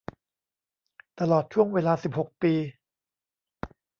[1.19, 2.53] ตลอดช่วงเวลา สิบหก ปี